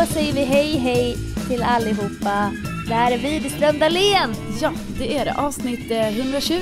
[0.00, 1.16] Då säger vi hej hej
[1.48, 2.52] till allihopa.
[2.88, 4.34] Det här är Widerström Dahlén.
[4.60, 5.34] Ja, det är det.
[5.34, 6.54] Avsnitt eh, 120.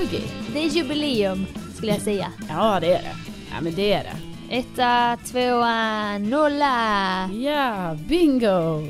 [0.53, 2.33] Det är jubileum skulle jag säga.
[2.48, 3.14] Ja, det är det.
[3.51, 4.57] Ja, men det är det.
[4.57, 7.31] Etta, tvåa, nolla.
[7.33, 8.83] Ja, bingo!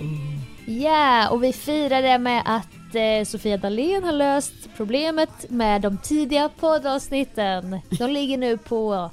[0.67, 5.99] Ja, och vi firar det med att eh, Sofia Dalén har löst problemet med de
[5.99, 7.81] tidiga poddavsnitten.
[7.91, 9.11] De ligger nu på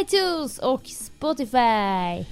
[0.00, 2.24] iTunes och Spotify.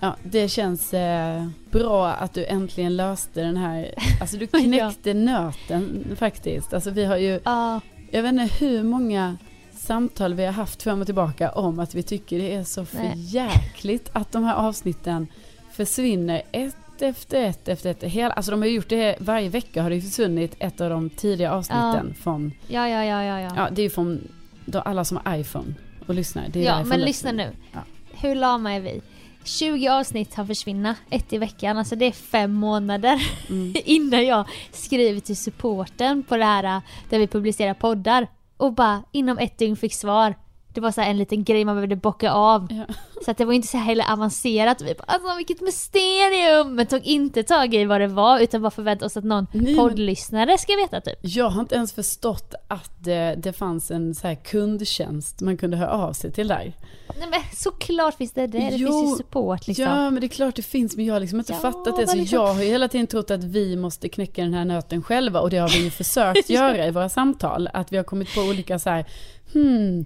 [0.00, 6.16] Ja, det känns eh, bra att du äntligen löste den här, alltså du knäckte nöten
[6.18, 6.74] faktiskt.
[6.74, 7.80] Alltså vi har ju, Ja,
[8.10, 9.36] jag vet inte hur många
[9.72, 14.10] samtal vi har haft fram och tillbaka om att vi tycker det är så förjäkligt
[14.12, 15.26] att de här avsnitten
[15.72, 18.02] försvinner ett efter ett efter ett.
[18.02, 21.52] Hela, alltså de har gjort det varje vecka har det försvunnit ett av de tidiga
[21.52, 23.40] avsnitten från, ja, ja, ja, ja.
[23.40, 23.52] ja.
[23.56, 24.28] ja det är ju från
[24.72, 25.74] alla som har iPhone
[26.06, 26.56] och lyssnar.
[26.56, 27.50] Ja, men lyssna nu.
[27.72, 27.80] Ja.
[28.10, 29.02] Hur lama är vi?
[29.46, 31.78] 20 avsnitt har försvunnit, ett i veckan.
[31.78, 33.74] Alltså det är fem månader Mm.
[33.84, 38.26] innan jag skriver till supporten på det här äh, där vi publicerar poddar.
[38.56, 40.34] Och bara inom ett dygn fick svar.
[40.76, 42.66] Det var så en liten grej man behövde bocka av.
[42.70, 42.94] Ja.
[43.24, 44.80] Så att det var inte så heller avancerat.
[44.82, 46.74] Vi bara, alltså vilket mysterium!
[46.74, 49.76] Men tog inte tag i vad det var utan bara förväntade oss att någon Nej,
[49.76, 51.18] poddlyssnare ska veta typ.
[51.22, 55.76] Jag har inte ens förstått att det, det fanns en så här kundtjänst man kunde
[55.76, 56.72] höra av sig till där.
[57.18, 58.58] Nej men såklart finns det det.
[58.58, 59.84] Det Jo, finns ju support liksom.
[59.84, 62.06] Ja, men det är klart det finns, men jag har liksom inte Ja, fattat det.
[62.06, 65.02] Så liksom- jag har ju hela tiden trott att vi måste knäcka den här nöten
[65.02, 67.68] själva och det har vi ju försökt göra i våra samtal.
[67.72, 69.04] Att vi har kommit på olika så här,
[69.52, 70.04] hmm,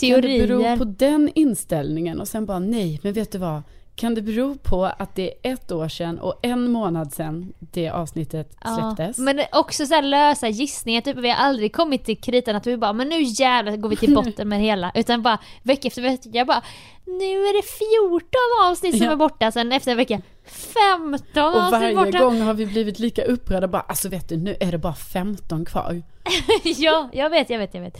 [0.00, 0.76] kan det bero Teorier.
[0.76, 2.20] på den inställningen?
[2.20, 3.62] Och sen bara nej, men vet du vad?
[3.96, 7.88] Kan det bero på att det är ett år sedan och en månad sedan det
[7.90, 9.18] avsnittet släpptes?
[9.18, 12.66] Ja, men också så här lösa gissningar, typ vi har aldrig kommit till kritan att
[12.66, 14.92] vi bara men nu jävlar går vi till botten med det hela.
[14.94, 16.62] Utan bara vecka efter vecka bara
[17.04, 17.68] nu är det
[18.10, 18.28] 14
[18.70, 19.12] avsnitt som Ja.
[19.12, 22.18] är borta, sen efter en vecka 15 och avsnitt varje borta.
[22.18, 25.64] gång har vi blivit lika upprörda bara, alltså vet du, nu är det bara 15
[25.64, 26.02] kvar.
[26.64, 27.98] ja, jag vet, jag vet, jag vet.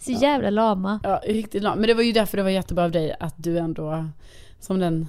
[0.00, 1.00] Så jävla lama.
[1.02, 1.76] Ja, riktigt långt.
[1.78, 4.04] Men det var ju därför det var jättebra av dig att du ändå,
[4.60, 5.08] som den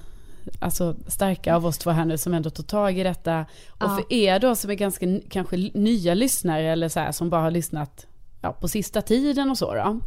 [0.59, 3.46] alltså, starka av oss två här nu, som ändå tog tag i detta.
[3.69, 3.96] Och Ja.
[3.96, 7.51] för er då som är ganska kanske nya lyssnare eller så här, som bara har
[7.51, 8.06] lyssnat
[8.41, 10.00] ja, på sista tiden och så då.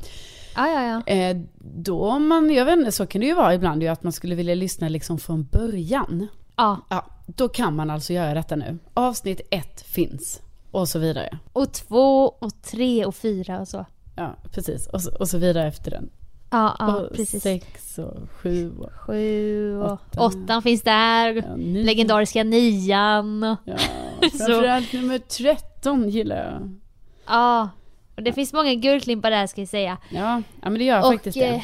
[0.56, 1.12] Ja, ja, ja.
[1.15, 4.12] Eh, då man, jag vet inte, så kan det ju vara ibland ju att man
[4.12, 6.27] skulle vilja lyssna liksom från början.
[6.56, 8.78] Ja, Ja, då kan man alltså göra detta nu.
[8.94, 10.41] Avsnitt ett finns.
[10.71, 11.39] Och så vidare.
[11.53, 13.87] och två och tre och fyra och så.
[14.16, 14.87] Ja, precis.
[14.87, 16.11] Och så, och så vidare efter den.
[16.50, 17.43] Ja, ja och precis.
[17.43, 20.20] sex och sju och Sju och Åtta.
[20.26, 21.34] åttan finns där.
[21.34, 21.55] ja.
[21.56, 23.56] Legendariska nian.
[23.64, 23.76] Ja,
[24.22, 26.78] Så- framförallt nummer 13 gillar jag.
[27.26, 27.69] Ja,
[28.16, 29.99] och det finns många guldklimpar där ska jag säga.
[30.11, 31.62] Ja, ja men det gör och, faktiskt eh, det.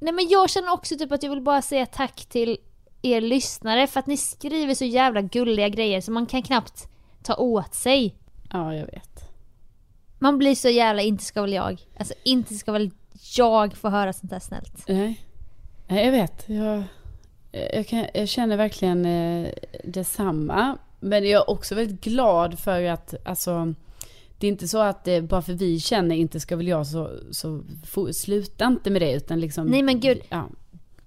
[0.00, 2.56] nej men jag känner också typ att jag vill bara säga tack till
[3.02, 6.88] er lyssnare för att ni skriver så jävla gulliga grejer så man kan knappt
[7.22, 8.14] ta åt sig.
[8.52, 9.11] Ja, jag vet.
[10.22, 11.86] Man blir så jävla inte ska väl jag.
[11.98, 12.90] Alltså inte ska väl
[13.36, 14.88] jag få höra sånt där snällt.
[14.88, 15.26] Nej,
[15.88, 16.44] Nej jag vet.
[16.46, 16.84] Jag,
[17.74, 19.48] jag, kan, jag känner verkligen eh,
[19.84, 20.78] detsamma.
[21.00, 23.74] Men jag är också väldigt glad för att, alltså,
[24.38, 27.10] det är inte så att eh, bara för vi känner inte ska väl jag så,
[27.30, 29.66] så få, sluta inte med det utan liksom.
[29.66, 30.20] Nej, men gud.
[30.28, 30.48] Ja,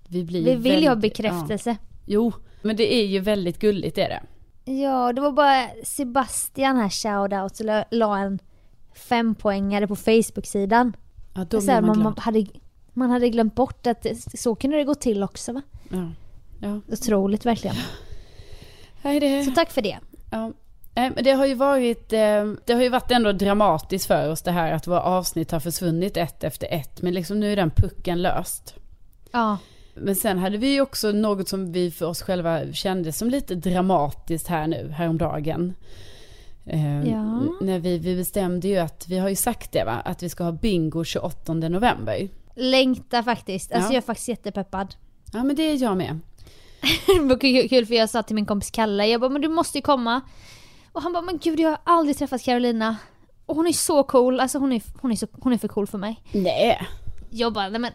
[0.08, 1.70] vi blir Vi vill ju ha bekräftelse.
[1.70, 1.78] Ja.
[2.06, 4.24] Jo, men det är ju väldigt gulligt är det.
[4.72, 8.40] Ja, det var bara Sebastian här, shoutout, la en
[8.96, 10.96] fempoängare på Facebook-sidan.
[11.34, 12.46] Ja, då Så här, man man, hade,
[12.94, 15.62] man hade glömt bort att det, så kunde det gå till också va?
[15.90, 16.12] Ja.
[16.60, 16.82] Ja.
[16.92, 17.76] Otroligt verkligen.
[19.02, 19.44] Nej, det...
[19.44, 19.98] Så tack för det.
[20.32, 20.52] Ja.
[21.16, 24.72] Det har ju varit, eh, det har ju varit ändå dramatiskt för oss det här
[24.72, 27.02] att våra avsnitt har försvunnit ett efter ett.
[27.02, 28.76] Men liksom nu är den pucken löst.
[29.32, 29.58] Ja,
[29.96, 34.48] Men sen hade vi också något som vi för oss själva kände som lite dramatiskt
[34.48, 35.74] här nu, häromdagen.
[36.66, 37.42] Eh, Ja.
[37.62, 40.44] När vi, vi bestämde ju att, vi har ju sagt det va, att vi ska
[40.44, 42.30] ha bingo 28 november.
[42.56, 43.72] längtar faktiskt.
[43.72, 43.94] Alltså Ja.
[43.94, 44.96] jag är faktiskt jättepeppad.
[45.34, 46.20] Ja men det är jag med.
[47.70, 50.22] kul, för jag sa till min kompis Kalle, jag bara men du måste ju komma.
[50.92, 52.96] Och han bara men gud jag har aldrig träffat Carolina.
[53.46, 55.88] Och hon är så cool, alltså hon är, hon är, så, hon är för cool
[55.88, 56.22] för mig.
[56.32, 56.88] Nej.
[57.30, 57.92] Jag bara, nej men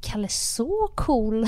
[0.00, 1.40] Kalle så cool.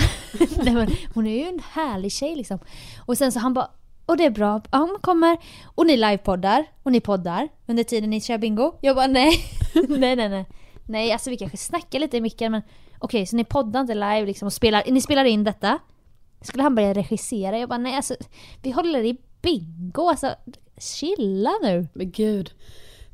[0.64, 2.58] nej, men, hon är ju en härlig tjej liksom.
[3.06, 3.70] Och sen så han bara,
[4.06, 5.36] och det är bra, ja hon kommer.
[5.64, 8.72] Och ni livepoddar, och ni poddar under tiden ni kör bingo.
[8.80, 9.32] Jag bara nej,
[9.88, 10.46] nej nej nej.
[10.86, 12.62] Nej alltså vi kanske snackar lite i micken men
[12.98, 15.78] okej så ni poddar inte live liksom och spelar, ni spelar in detta.
[16.40, 17.58] Skulle han börja regissera?
[17.58, 18.14] Jag bara nej alltså
[18.62, 20.34] vi håller i bingo alltså
[20.78, 21.88] chilla nu.
[21.92, 22.52] Men gud.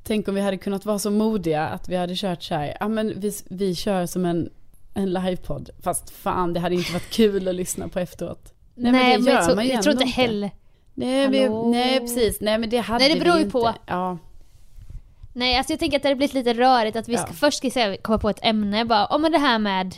[0.03, 2.89] Tänk om vi hade kunnat vara så modiga att vi hade kört så här, ja
[2.89, 4.51] men vi, vi kör som en,
[4.95, 5.71] en livepodd.
[5.83, 8.53] Fast fan det hade inte varit kul att lyssna på efteråt.
[8.75, 10.51] Nej, men det gör jag, tror- man ju jag tror inte heller.
[11.07, 13.75] Nej, vi, nej precis, nej men det hade Nej, det beror ju på.
[13.87, 14.19] Ja.
[15.33, 17.33] Nej, alltså jag tänker att det hade blivit lite rörigt att vi ska Ja.
[17.35, 19.95] först ska säga, komma på ett ämne, bara om det här med,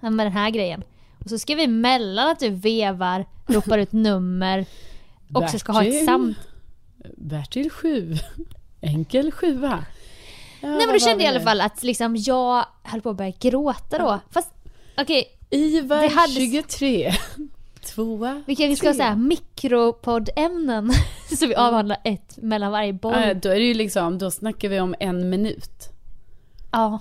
[0.00, 0.82] med den här grejen.
[1.24, 4.66] Och så ska vi mellan att du vevar, ropar ut nummer,
[5.34, 6.38] också ska ha ett samt...
[7.16, 8.14] Bertil 7.
[8.80, 9.84] Enkel sjua.
[10.60, 13.10] Ja, Nej men då var kände jag i alla fall att liksom jag höll på
[13.10, 14.20] att börja gråta då.
[14.30, 14.48] Fast
[14.98, 17.12] okej, Ivar det hade- 23.
[17.96, 18.42] Tvåa.
[18.46, 20.90] vi kanske ska ha såhär mikropoddämnen.
[21.38, 23.14] så vi avhandlar ett mellan varje boll.
[23.22, 25.88] Ja, då är det ju liksom, då snackar vi om en minut.
[26.72, 26.98] Ja.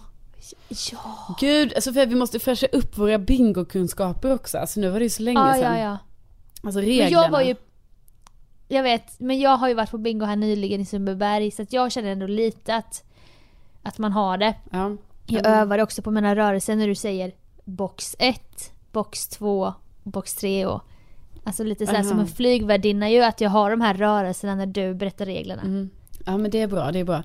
[0.92, 1.36] Ja.
[1.40, 4.58] Gud, alltså för vi måste fräscha upp våra bingokunskaper också.
[4.58, 5.78] Alltså nu var det ju så länge Ja, sedan.
[5.80, 5.98] ja, ja.
[6.64, 7.04] Alltså reglerna.
[7.10, 7.56] Men jag var ju...
[8.68, 11.74] Jag vet, men jag har ju varit på bingo här nyligen i Sundbyberg så att
[11.74, 13.04] jag känner ändå lite att,
[13.84, 14.54] att man har det.
[14.72, 14.96] Ja.
[15.28, 15.60] Jag Mm.
[15.60, 17.32] övade också på mina rörelser när du säger
[17.64, 19.74] box 1, box 2,
[20.06, 20.82] box 3 och
[21.44, 22.10] Alltså lite såhär Aha.
[22.10, 25.62] som en flygvärdinna ju att jag har de här rörelserna när du berättar reglerna.
[25.62, 25.90] Mm.
[26.26, 27.24] Ja men det är bra, det är bra.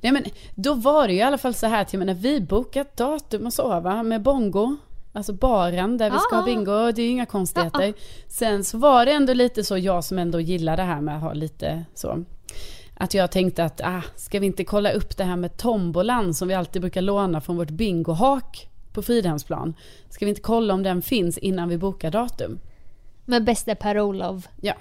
[0.00, 0.24] Nej men
[0.54, 3.46] då var det ju i alla fall så här till mig när vi bokat datum
[3.46, 4.76] och så va, med bongo.
[5.12, 6.36] Alltså baren där vi ska Ja.
[6.36, 7.94] ha bingo, det är ju inga konstigheter.
[8.28, 11.22] Sen så var det ändå lite så, jag som ändå gillar det här med att
[11.22, 12.24] ha lite så.
[12.94, 16.48] Att jag tänkte att, ah, ska vi inte kolla upp det här med tombolan som
[16.48, 19.74] vi alltid brukar låna från vårt bingohak på Fridhemsplan.
[20.10, 22.58] Ska vi inte kolla om den finns innan vi bokar datum?
[23.24, 24.48] Med bästa Per-Olof.
[24.60, 24.74] Ja.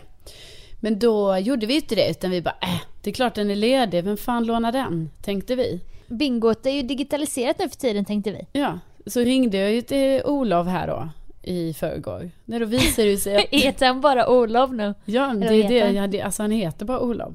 [0.79, 3.55] Men då gjorde vi inte det, utan vi bara, äh, det är klart den är
[3.55, 5.09] ledig, vem fan lånar den?
[5.21, 5.81] Tänkte vi.
[6.07, 8.47] Bingot är ju digitaliserat nu för tiden tänkte vi.
[8.59, 11.09] Ja, så ringde jag ju till Olof här då
[11.41, 12.31] i förrgår.
[12.45, 14.93] När då visade det sig att, Heter han bara Olof nu?
[15.05, 17.33] ja, det är det, ja, det, alltså han heter bara Olof.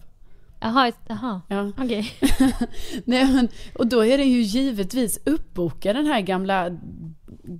[0.60, 1.40] Jaha, jaha.
[1.48, 1.70] Ja.
[1.78, 2.12] Okej.
[3.04, 3.48] Nej, men,
[3.78, 6.70] och då är den ju givetvis uppbokad den här gamla,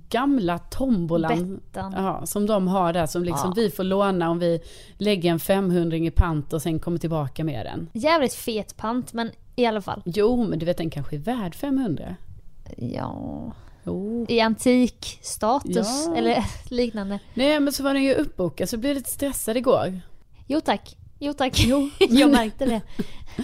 [0.09, 1.55] gamla tombolan.
[1.55, 1.93] Bettan.
[1.97, 3.61] Ja, som de har där som liksom Ja.
[3.63, 4.59] vi får låna om vi
[4.97, 7.89] lägger en 500 i pant och sen kommer tillbaka med den.
[7.93, 10.01] Jävligt fet pant men i alla fall.
[10.05, 12.15] Jo, men du vet den kanske är värd 500.
[12.77, 13.51] Ja.
[13.83, 14.25] Jo.
[14.29, 16.15] I antik status Ja.
[16.15, 17.19] eller liknande.
[17.33, 19.99] Nej men så var den ju uppbokad så blev jag lite stressad igår.
[20.47, 20.97] Jo tack.
[21.23, 21.59] Jo tack.
[21.65, 21.89] Jo.
[22.09, 22.81] jag märkte det.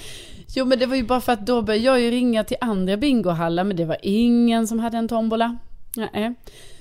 [0.55, 2.97] Jo men det var ju bara för att då började jag ju ringa till andra
[2.97, 5.57] bingohallar men det var ingen som hade en tombola.
[5.95, 6.33] Nej.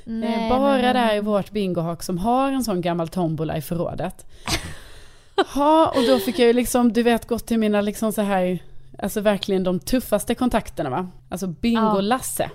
[0.05, 1.17] Nej, Eh, bara nej, nej, där nej.
[1.17, 4.27] i vårt bingohak som har en sån gammal tombola i förrådet.
[5.55, 8.59] Ja och då fick jag ju liksom, du vet, gått till mina liksom så här,
[8.99, 11.09] alltså verkligen de tuffaste kontakterna va.
[11.29, 12.43] Alltså bingo-Lasse.
[12.43, 12.49] Ja,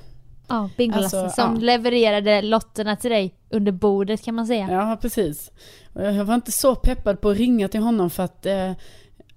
[0.77, 1.62] Bingolasse Alltså, som ja.
[1.62, 4.72] levererade lotterna till dig under bordet kan man säga.
[4.72, 5.51] Ja, precis.
[5.93, 8.72] Jag var inte så peppad på att ringa till honom för att eh,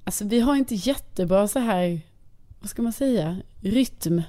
[0.05, 2.01] alltså, vi har inte jättebra så här,
[2.61, 4.23] vad ska man säga, rytm.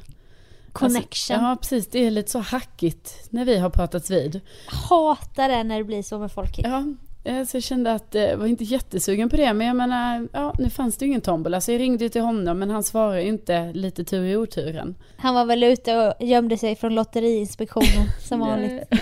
[0.71, 1.35] Connection.
[1.35, 1.87] Alltså, ja, precis.
[1.87, 4.41] Det är lite så hackigt när vi har pratats vid.
[4.67, 6.59] Hatar det när det blir så med folk.
[6.63, 6.83] Ja,
[7.25, 9.53] så jag kände att eh, jag var inte jättesugen på det.
[9.53, 11.61] Men jag menar, ja, nu fanns det ju ingen tombola.
[11.61, 14.95] Så jag ringde ju till honom, men han svarade ju inte lite tur i oturen.
[15.17, 18.83] Han var väl ute och gömde sig från Lotteriinspektionen som vanligt.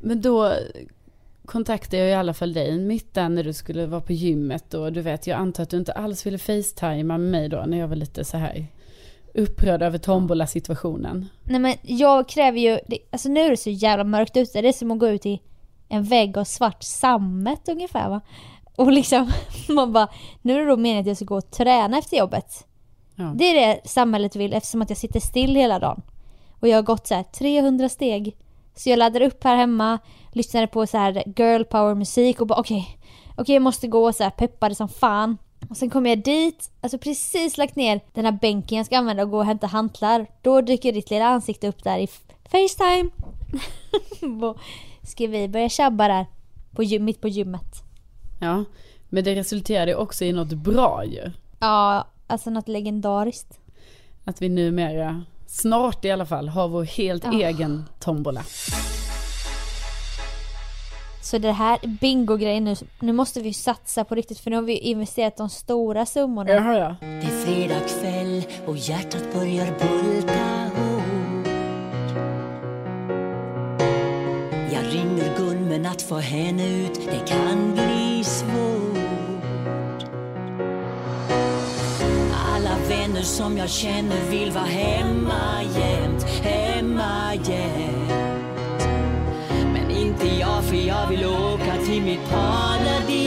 [0.00, 0.52] Men då
[1.44, 4.92] kontaktade jag i alla fall dig mitt där när du skulle vara på gymmet och
[4.92, 7.88] du vet, jag antar att du inte alls ville facetima med mig då när jag
[7.88, 8.66] var lite så här
[9.34, 11.28] upprörd över tombola-situationen.
[11.44, 14.68] Nej men jag kräver ju, det, alltså nu är det så jävla mörkt ute, det
[14.68, 15.40] är som att gå ut i
[15.92, 18.20] en vägg av svart sammet ungefär va.
[18.76, 19.32] Och liksom,
[19.68, 20.08] man bara,
[20.42, 22.66] nu är det då meningen att jag ska gå och träna efter jobbet.
[23.16, 23.32] Ja.
[23.34, 26.02] Det är det samhället vill eftersom att jag sitter still hela dagen.
[26.60, 28.36] Och jag har gått så här 300 steg.
[28.74, 29.98] Så jag laddade upp här hemma,
[30.32, 32.98] lyssnade på så här girl power musik och bara okej,
[33.36, 35.38] okej jag måste gå så här peppade som fan.
[35.70, 39.22] Och sen kommer jag dit, alltså precis lagt ner den här bänken jag ska använda
[39.22, 40.26] och gå och hämta hantlar.
[40.42, 42.08] Då dyker ditt lilla ansikte upp där i
[42.50, 43.10] Facetime.
[45.02, 46.26] Ska vi börja tjabba där,
[46.72, 47.82] på gym, mitt på gymmet.
[48.40, 48.64] Ja,
[49.08, 51.30] men det resulterade också i något bra ju.
[51.60, 53.58] Ja, alltså något legendariskt.
[54.24, 57.32] Att vi numera, snart i alla fall, har vår helt Ja.
[57.32, 58.42] egen tombola.
[61.22, 64.78] Så det här bingo-grejen nu, nu måste vi satsa på riktigt för nu har vi
[64.78, 66.50] investerat de stora summorna.
[66.50, 66.96] Jaha ja.
[67.00, 70.61] Det är fredag kväll och hjärtat börjar bulta
[75.92, 80.04] att få henne ut det kan bli svårt.
[82.54, 88.12] Alla vänner som jag känner vill vara hemma jämt, hemma jämt.
[89.72, 93.22] Men inte jag för jag vill åka till mitt paradis.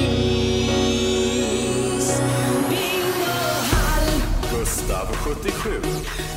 [2.70, 5.70] Bingohall, Gustav 77,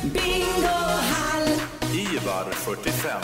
[0.03, 1.18] bingohall,
[2.23, 3.21] Ivar 45,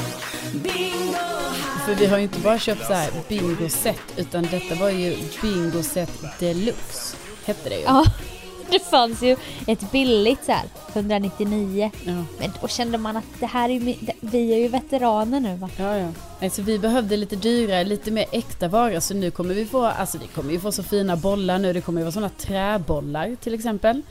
[0.54, 1.54] bingohall.
[1.86, 6.40] För vi har ju inte bara köpt så här bingo-set, utan detta var ju bingo-set
[6.40, 7.18] deluxe.
[7.46, 7.82] Hette det ju.
[7.82, 8.06] Ja,
[8.70, 9.36] det fanns ju
[9.68, 11.92] ett billigt så här, 199.
[12.04, 12.12] Ja.
[12.40, 15.70] Men då kände man att det här är ju, vi är ju veteraner nu va?
[15.78, 16.08] Ja, ja.
[16.42, 19.02] Alltså vi behövde lite dyrare, lite mer äkta vara.
[19.02, 21.74] Så nu kommer vi få, alltså vi kommer ju få så fina bollar nu.
[21.74, 24.02] Det kommer ju vara sådana träbollar till exempel.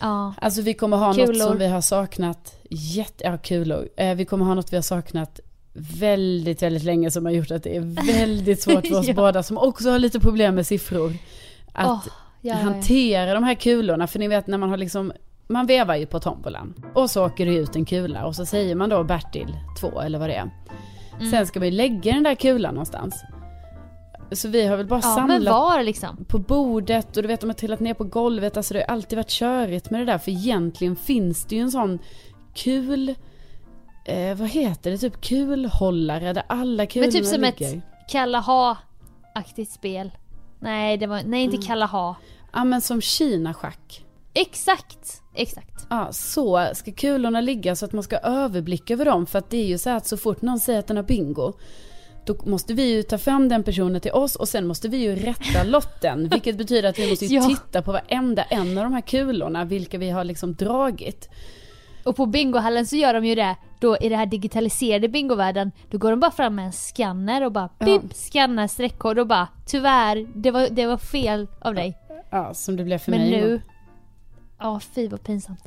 [0.00, 0.34] Ja.
[0.40, 1.46] Alltså vi kommer ha något Kulor.
[1.46, 3.88] som vi har saknat jätte, ja kulor.
[3.96, 5.40] Eh, vi kommer ha något vi har saknat
[5.98, 7.80] väldigt, väldigt länge som har gjort att det är
[8.18, 9.14] väldigt svårt för oss Ja.
[9.14, 11.12] båda som också har lite problem med siffror.
[11.72, 12.06] Att Åh,
[12.40, 14.06] ja, hantera de här kulorna.
[14.06, 15.12] För ni vet när man har liksom,
[15.48, 16.74] man vevar ju på tombolan.
[16.94, 20.18] Och så åker det ut en kula och så säger man då Bertil 2 eller
[20.18, 20.50] vad det är.
[21.20, 21.30] Mm.
[21.30, 23.24] Sen ska vi lägga den där kulan någonstans.
[24.32, 26.24] Så vi har väl bara Ja, men samlat var liksom?
[26.28, 28.56] på bordet och du vet de har trillat ner på golvet.
[28.56, 30.18] Alltså det har alltid varit körigt med det där.
[30.18, 31.98] För egentligen finns det ju en sån
[32.54, 33.14] kul,
[34.04, 37.76] eh, vad heter det, typ kulhållare där alla kulorna Men typ som ligger.
[37.76, 40.10] ett Kalla-ha-aktigt spel.
[40.60, 41.66] Nej, det var, nej inte Mm.
[41.66, 42.16] Kalla-ha.
[42.52, 44.04] Ja men som Kina-schack.
[44.34, 45.86] Exakt, exakt.
[45.90, 49.26] Ja, så ska kulorna ligga så att man ska överblick över dem.
[49.26, 51.52] För att det är ju så att så fort någon säger att den har bingo,
[52.26, 55.16] då måste vi ju ta fram den personen till oss och sen måste vi ju
[55.16, 56.28] rätta lotten.
[56.28, 57.42] Vilket betyder att vi måste ju Ja.
[57.48, 61.28] titta på varenda en av de här kulorna, vilka vi har liksom dragit.
[62.04, 65.98] Och på bingohallen så gör de ju det, då i det här digitaliserade bingovärlden, då
[65.98, 67.86] går de bara fram med en scanner och bara Ja.
[67.86, 71.98] pip, scannar streckkod och bara tyvärr, det var, det var fel av dig.
[72.30, 73.30] Ja, som det blev för Men mig.
[73.30, 73.60] nu,
[74.58, 75.60] ja fy vad pinsamt.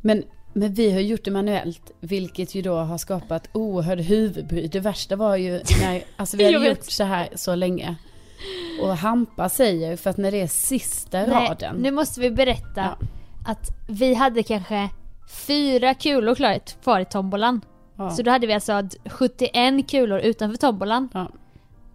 [0.00, 0.22] Men,
[0.56, 4.66] men vi har gjort det manuellt, vilket ju då har skapat oerhörd huvudbry.
[4.66, 7.96] Det värsta var ju när, alltså vi hade gjort så här så länge.
[8.82, 11.76] Och Hampa säger, för att när det är sista Nej, raden.
[11.76, 12.96] nu måste vi berätta Ja.
[13.46, 14.88] att vi hade kanske
[15.46, 17.60] fyra kulor klar- kvar i tombolan.
[17.96, 18.10] Ja.
[18.10, 21.08] Så då hade vi alltså 71 kulor utanför tombolan.
[21.14, 21.30] Ja.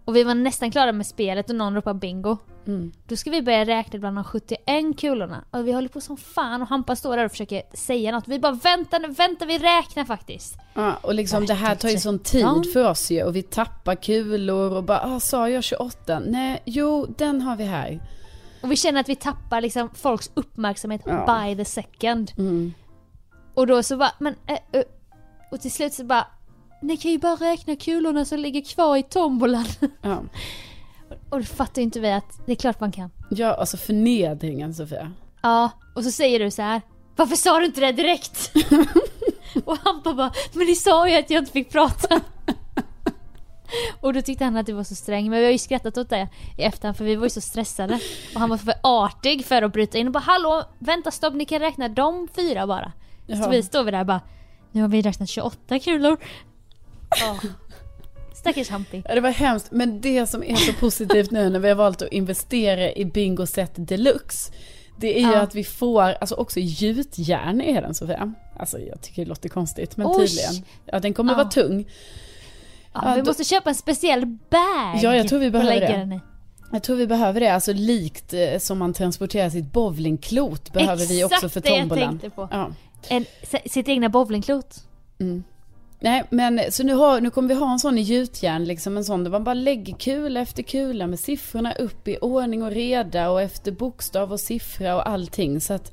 [0.04, 2.36] Och vi var nästan klara med spelet och någon ropade bingo.
[2.66, 2.92] Mm.
[3.06, 5.44] Då ska vi börja räkna bland de 71 kulorna.
[5.50, 8.28] Och vi håller på som fan och Hampa står där och försöker säga något.
[8.28, 10.56] Vi bara vänta nu, vänta vi räknar faktiskt.
[10.74, 13.94] Ja, och liksom det här tar ju sån tid för oss ju och vi tappar
[13.94, 16.18] kulor och bara, ah, sa jag 28?
[16.20, 18.00] Nej, jo, den har vi här.
[18.62, 21.46] Och vi känner att vi tappar liksom folks uppmärksamhet Ja.
[21.46, 22.32] by the second.
[22.38, 22.74] Mm.
[23.54, 24.82] Och då så bara, men äh, äh.
[25.50, 26.26] Och till slut så bara,
[26.82, 29.64] ni kan ju bara räkna kulorna som ligger kvar i tombolan.
[30.02, 30.22] Ja.
[31.32, 33.10] Och då fattar ju inte vi att det är klart man kan.
[33.30, 35.12] ja, alltså förnedringen Sofia.
[35.42, 36.80] Ja, och så säger du så här.
[37.16, 38.52] Varför sa du inte det direkt?
[39.64, 42.20] och Hampa bara, men ni sa ju att jag inte fick prata.
[44.00, 46.10] och då tyckte han att du var så sträng, men vi har ju skrattat åt
[46.10, 48.00] det i efterhand för vi var ju så stressade.
[48.34, 51.44] Och han var för artig för att bryta in och bara hallå, vänta stopp, ni
[51.44, 52.92] kan räkna de fyra bara.
[53.26, 53.48] Så Jaha.
[53.48, 54.20] vi står vi där och bara,
[54.72, 56.16] nu har vi räknat 28 kulor.
[57.20, 57.38] Ja.
[58.42, 59.02] Stackars Hampi.
[59.08, 62.02] Ja, det var hemskt, men det som är så positivt nu när vi har valt
[62.02, 64.52] att investera i Bingo Set Deluxe,
[65.00, 65.40] det är ju Ja.
[65.40, 68.32] att vi får, alltså också gjutjärn är den Sofia.
[68.58, 70.26] Alltså jag tycker det låter konstigt, men Oj.
[70.26, 70.54] tydligen.
[70.86, 71.36] Ja, den kommer Ja.
[71.36, 71.88] vara tung.
[72.94, 74.98] Ja, vi då- måste köpa en speciell bag.
[75.02, 76.20] Ja, jag tror vi behöver det.
[76.72, 81.24] Jag tror vi behöver det, alltså likt eh, som man transporterar sitt bowlingklot behöver vi
[81.24, 82.08] också Exakt för det jag tombolan.
[82.18, 82.48] tänkte på.
[82.50, 82.70] Ja.
[83.08, 83.24] En,
[83.66, 84.76] sitt egna bowlingklot.
[86.02, 89.04] Nej men så nu, har, nu kommer vi ha en sån i gjutjärn, liksom en
[89.04, 93.30] sån där man bara lägger kula efter kula med siffrorna upp i ordning och reda
[93.30, 95.92] och efter bokstav och siffra och allting så att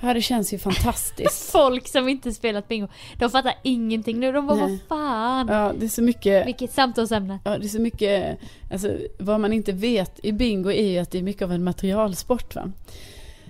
[0.00, 1.50] Ja det känns ju fantastiskt.
[1.52, 2.88] Folk som inte spelat bingo,
[3.18, 4.32] de fattar ingenting nu.
[4.32, 4.78] De bara Nej.
[4.88, 5.48] vad fan.
[5.48, 7.38] Ja det är så mycket Vilket samtalsämne.
[7.44, 8.38] Ja, det är så mycket,
[8.72, 11.64] alltså vad man inte vet i bingo är ju att det är mycket av en
[11.64, 12.72] materialsport va.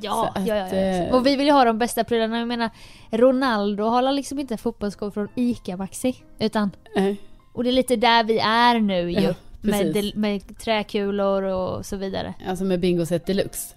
[0.01, 2.39] Ja, att, ja, ja, eh, Och vi vill ju ha de bästa prylarna.
[2.39, 2.71] Jag menar,
[3.11, 6.17] Ronaldo har liksom inte fotbollsskor från ICA Maxi.
[6.39, 7.17] Utan, Nej,
[7.53, 9.21] och det är lite där vi är nu ju.
[9.21, 12.35] Ja, med, med träkulor och så vidare.
[12.49, 13.76] alltså med bingo set deluxe.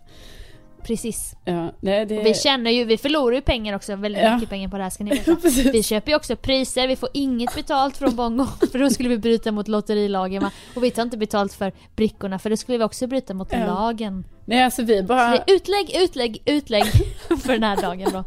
[0.84, 1.36] Precis.
[1.46, 2.24] Ja, nej det...
[2.24, 4.34] Vi känner ju, vi förlorar ju pengar också, väldigt Ja.
[4.36, 5.36] mycket pengar på det här ska ni veta.
[5.72, 9.18] Vi köper ju också priser, vi får inget betalt från Bongo för då skulle vi
[9.18, 10.52] bryta mot lotterilagen va?
[10.76, 13.66] Och vi tar inte betalt för brickorna för då skulle vi också bryta mot Ja.
[13.66, 14.24] lagen.
[14.46, 16.84] Nej alltså vi Så bara, det är utlägg, utlägg, utlägg
[17.44, 18.24] för den här dagen då.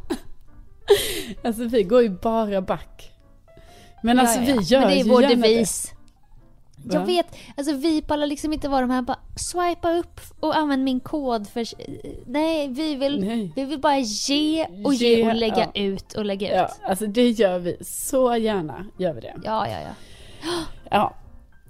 [1.44, 3.10] alltså vi går ju bara back.
[4.02, 5.92] Men alltså vi gör Men det är ju vår devis.
[6.90, 10.84] Jag vet, alltså vi pallar liksom inte vara de här bara swipa upp och använd
[10.84, 11.64] min kod för...
[12.30, 13.52] Nej, vi vill, Nej.
[13.56, 15.82] vi vill bara ge och ge, Ge, och lägga ja.
[15.82, 16.70] ut och lägga ut.
[16.82, 19.34] Ja, alltså det gör vi så gärna, gör vi det.
[19.44, 19.94] Ja, ja, ja.
[20.90, 21.14] Ja.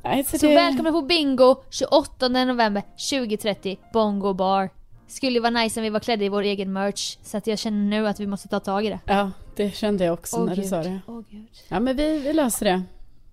[0.02, 0.54] Nej, så det...
[0.54, 4.71] välkomna på bingo 28 november 2030 Bongo bar.
[5.09, 7.59] Skulle ju vara nice om vi var klädda i vår egen merch så att jag
[7.59, 8.99] känner nu att vi måste ta tag i det.
[9.07, 10.71] Ja, det kände jag också Åh, när du gud.
[10.71, 11.00] sa det.
[11.07, 11.47] Åh gud.
[11.69, 12.83] Ja men vi, vi löser det.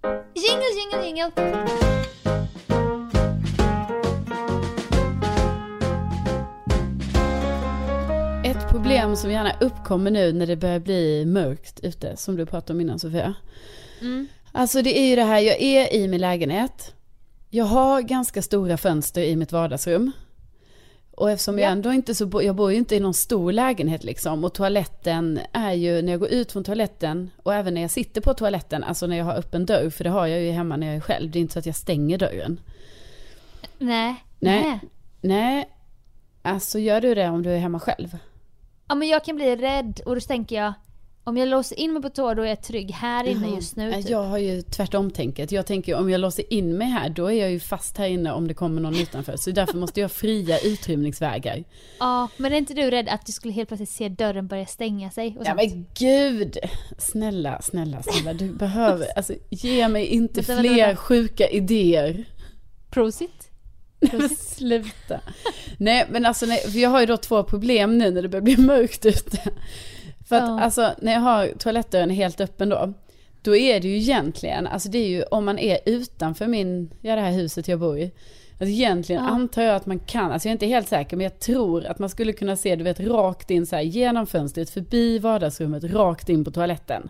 [0.03, 1.31] Jingle, jingle, jingle!
[8.45, 12.73] Ett problem som gärna uppkommer nu när det börjar bli mörkt ute, som du pratade
[12.73, 13.33] om innan Sofia.
[14.01, 14.27] Mm.
[14.51, 16.93] Alltså det är ju det här, jag är i min lägenhet.
[17.49, 20.11] Jag har ganska stora fönster i mitt vardagsrum.
[21.19, 21.71] Och eftersom jag Ja.
[21.71, 24.43] ändå inte så, bo- jag bor ju inte i någon stor lägenhet liksom.
[24.43, 28.21] Och toaletten är ju, när jag går ut från toaletten och även när jag sitter
[28.21, 30.87] på toaletten, alltså när jag har öppen dörr, för det har jag ju hemma när
[30.87, 31.31] jag är själv.
[31.31, 32.59] Det är inte så att jag stänger dörren.
[33.77, 34.15] Nej.
[34.39, 34.61] Nej.
[34.63, 34.79] Nej.
[35.21, 35.69] Nej,
[36.41, 38.17] alltså gör du det om du är hemma själv?
[38.87, 40.73] Ja men jag kan bli rädd och då tänker jag
[41.23, 43.55] om jag låser in mig på toa då är jag trygg här inne Jaha.
[43.55, 43.93] just nu.
[43.93, 44.09] Typ.
[44.09, 45.51] Jag har ju tvärtom tänket.
[45.51, 48.31] Jag tänker om jag låser in mig här då är jag ju fast här inne
[48.31, 49.37] om det kommer någon utanför.
[49.37, 51.63] Så därför måste jag fria utrymningsvägar.
[51.99, 55.11] Ja, men är inte du rädd att du skulle helt plötsligt se dörren börja stänga
[55.11, 55.37] sig?
[55.45, 56.57] Ja men gud!
[56.97, 58.33] Snälla, snälla, snälla.
[58.33, 60.95] Du behöver, alltså ge mig inte Vänta, fler vänta.
[61.01, 62.25] sjuka idéer.
[62.91, 63.45] Prosit.
[64.01, 65.19] Nej sluta.
[65.77, 68.57] Nej men alltså nej, jag har ju då två problem nu när det börjar bli
[68.57, 69.41] mörkt ute.
[70.29, 70.59] För att Ja.
[70.59, 72.93] alltså när jag har toalettdörren helt öppen då.
[73.41, 77.15] Då är det ju egentligen, alltså det är ju om man är utanför min, ja
[77.15, 78.03] det här huset jag bor i.
[78.51, 79.29] Alltså egentligen Ja.
[79.29, 81.99] antar jag att man kan, alltså jag är inte helt säker men jag tror att
[81.99, 86.29] man skulle kunna se du vet rakt in så här genom fönstret, förbi vardagsrummet, rakt
[86.29, 87.09] in på toaletten.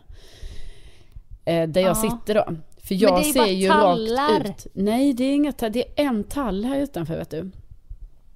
[1.45, 1.95] Eh, där jag Ja.
[1.95, 2.43] sitter då.
[2.84, 4.39] För Men jag det är ser bara ju tallar.
[4.39, 4.67] rakt ut.
[4.73, 7.51] Nej det är inga tallar, det är en tall här utanför vet du.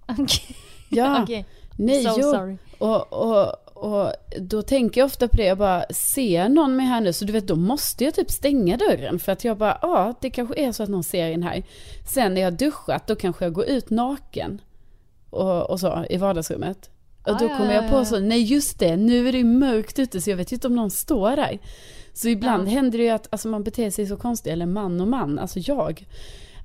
[0.07, 0.55] Okej.
[0.89, 1.45] Ja, Okej.
[1.77, 2.31] nej so jo.
[2.31, 2.57] sorry.
[2.79, 7.01] Och, och, och då tänker jag ofta på det, jag bara, ser någon mig här
[7.01, 7.13] nu?
[7.13, 9.19] Så du vet, då måste jag typ stänga dörren.
[9.19, 11.63] För att jag bara, ja, det kanske är så att någon ser in här.
[12.13, 14.61] Sen när jag har duschat, då kanske jag går ut naken.
[15.29, 16.89] Och, och så, i vardagsrummet.
[17.25, 19.43] Och då ja, kommer jag ja, på så, nej just det, nu är det ju
[19.43, 21.59] mörkt ute så jag vet ju inte om någon står där.
[22.13, 22.71] Så ibland Ja.
[22.71, 25.59] händer det ju att alltså, man beter sig så konstigt, eller man och man, alltså
[25.59, 26.07] jag.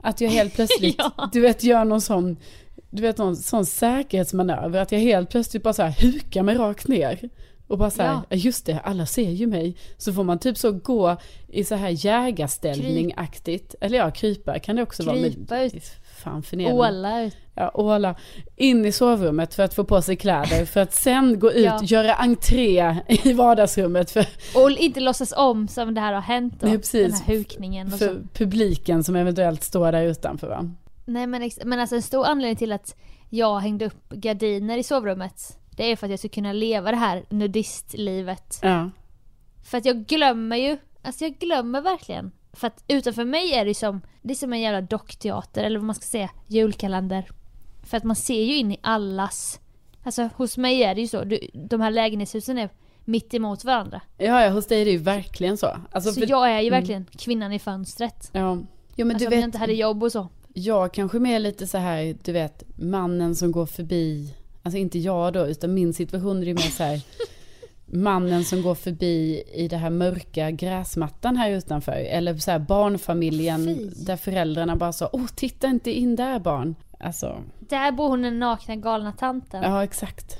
[0.02, 1.30] Att jag helt plötsligt, Ja.
[1.32, 2.36] du vet, gör någon sån,
[2.90, 6.88] du vet någon sån säkerhetsmanöver, att jag helt plötsligt bara så här hukar mig rakt
[6.88, 7.28] ner.
[7.66, 8.36] Och bara så här, Ja.
[8.36, 9.76] just det, alla ser ju mig.
[9.98, 11.16] Så får man typ så gå
[11.48, 11.88] i så här
[12.68, 13.74] jägarställning-aktigt.
[13.80, 15.16] Eller ja, krypa kan det också vara.
[15.16, 15.84] Krypa ut.
[16.24, 16.82] Fan förnedrande.
[16.82, 17.36] Åla ut.
[17.54, 18.14] Ja, åla.
[18.56, 20.64] In i sovrummet för att få på sig kläder.
[20.64, 21.80] För att sen gå ut, Ja.
[21.82, 26.66] göra entré i vardagsrummet för, Och inte låtsas om som det här har hänt då.
[26.66, 27.12] Nej, precis.
[27.12, 27.98] Den här hukningen och så.
[27.98, 30.48] för publiken som eventuellt står där utanför.
[30.48, 30.70] Va?
[31.08, 32.96] Nej men, men alltså en stor anledning till att
[33.30, 35.58] jag hängde upp gardiner i sovrummet.
[35.70, 38.58] Det är för att jag ska kunna leva det här nudistlivet.
[38.62, 38.90] Ja.
[39.64, 42.30] För att jag glömmer ju, alltså jag glömmer verkligen.
[42.52, 45.86] För att utanför mig är det som, det är som en jävla dockteater eller vad
[45.86, 47.30] man ska säga, julkalender.
[47.82, 49.60] För att man ser ju in i allas,
[50.04, 52.68] alltså hos mig är det ju så, du, de här lägenhetshusen är
[53.04, 54.00] mitt emot varandra.
[54.18, 55.76] ja, ja, hos dig är det ju verkligen så.
[55.92, 58.30] Alltså, så för- jag är ju verkligen kvinnan i fönstret.
[58.32, 58.58] Ja.
[58.96, 60.28] Jo men alltså du om jag vet, inte hade jobb och så.
[60.54, 65.32] Jag kanske mer lite så här, du vet, mannen som går förbi, alltså inte jag
[65.32, 67.00] då, utan min situation är mer så här,
[67.86, 71.92] mannen som går förbi i det här mörka gräsmattan här utanför.
[71.92, 74.04] Eller så här barnfamiljen Fy.
[74.04, 76.74] där föräldrarna bara sa, åh titta inte in där barn.
[77.00, 79.62] Alltså, Där bor hon den nakna galna tanten.
[79.62, 80.36] ja exakt.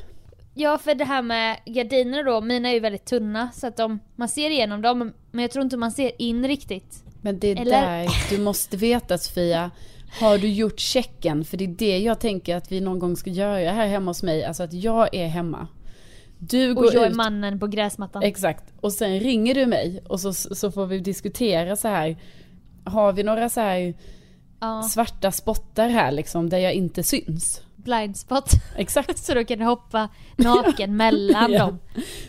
[0.55, 3.99] Ja för det här med gardiner då, mina är ju väldigt tunna så att de,
[4.17, 7.05] man ser igenom dem men jag tror inte man ser in riktigt.
[7.23, 9.71] Men det är Eller- där du måste veta Sofia.
[10.21, 11.45] Har du gjort checken?
[11.45, 14.23] För det är det jag tänker att vi någon gång ska göra här hemma hos
[14.23, 14.45] mig.
[14.45, 15.67] Alltså att jag är hemma.
[16.39, 17.17] Du Och går jag är ut.
[17.17, 18.23] mannen på gräsmattan.
[18.23, 18.65] Exakt.
[18.81, 22.17] Och sen ringer du mig och så, så får vi diskutera så här.
[22.85, 23.95] Har vi några så här
[24.61, 27.63] ja, svarta spottar här liksom där jag inte syns?
[27.77, 28.51] blind spot.
[28.77, 29.19] Exakt.
[29.25, 31.59] så då kan du hoppa naken mellan Ja.
[31.67, 31.79] dem.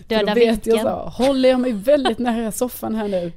[0.08, 0.82] Döda då vet jag vinkeln.
[0.82, 3.32] så, håller jag mig väldigt nära soffan här nu,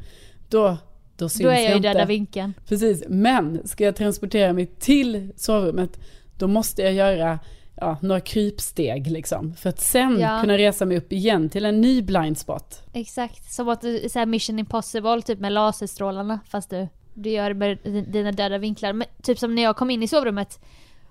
[0.48, 0.76] då,
[1.22, 1.88] då syns Då är jag i inte.
[1.92, 2.54] döda vinkeln.
[2.68, 6.00] Precis, men ska jag transportera mig till sovrummet,
[6.38, 7.38] då måste jag göra
[7.76, 9.54] ja, några krypsteg liksom.
[9.54, 10.40] För att sen Ja.
[10.40, 12.82] kunna resa mig upp igen till en ny blind spot.
[12.92, 17.48] Exakt, som att du så här mission impossible typ med laserstrålarna fast du, du gör
[17.48, 18.92] det med dina döda vinklar.
[18.92, 20.60] Men, typ som när jag kom in i sovrummet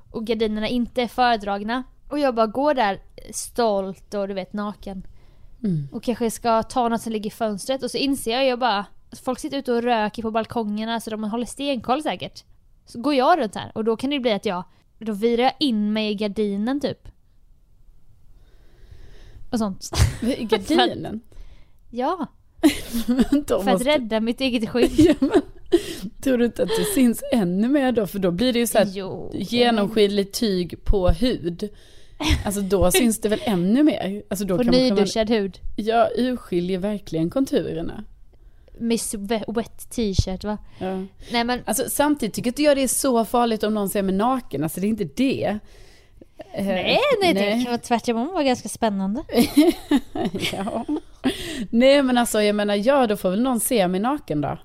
[0.09, 2.99] och gardinerna inte är fördragna och jag bara går där
[3.33, 5.03] stolt och du vet naken.
[5.63, 5.87] Mm.
[5.91, 8.85] Och kanske ska ta något som ligger i fönstret och så inser jag ju bara
[9.23, 12.43] folk sitter ute och röker på balkongerna så de håller stenkoll säkert.
[12.85, 14.63] Så går jag runt här och då kan det bli att jag,
[14.99, 17.07] då virar jag in mig i gardinen typ.
[19.51, 19.89] Och sånt.
[20.21, 21.21] I gardinen.
[21.89, 22.27] Ja,
[23.05, 24.91] för att måste- rädda mitt eget skydd.
[24.99, 25.41] Ja, men,
[26.23, 28.07] tror du inte att det syns ännu mer då?
[28.07, 29.31] För då blir det ju så här Jo.
[29.33, 31.69] genomskinligt tyg på hud.
[32.45, 34.23] Alltså då syns det väl ännu mer?
[34.29, 35.59] Alltså då På kan man, nyduschad hud.
[35.75, 38.03] ja, urskiljer verkligen konturerna.
[38.79, 40.57] Miss Wet- t-shirt va?
[40.79, 41.03] Ja.
[41.31, 44.15] Nej men, Alltså samtidigt tycker inte jag det är så farligt om någon ser mig
[44.15, 45.59] naken, alltså det är inte det.
[46.53, 49.23] Eh, nej, nej, det kan vara tvärtom vara ganska spännande.
[50.53, 50.85] ja.
[51.69, 54.57] Nej men alltså jag menar, ja då får väl någon se mig naken då.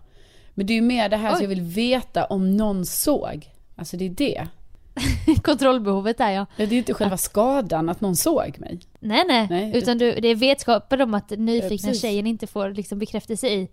[0.55, 1.43] Men det är ju mer det här Oj.
[1.43, 3.51] jag vill veta om någon såg.
[3.77, 4.47] Alltså det är det.
[5.43, 6.47] Kontrollbehovet är jag.
[6.57, 8.81] Det är ju inte själva skadan att någon såg mig.
[9.01, 9.47] Nej, nej.
[9.51, 12.03] Nej, Utan du, det är vetskapen om att den nyfikna precis.
[12.03, 13.69] tjejen inte får liksom bekräftelse i.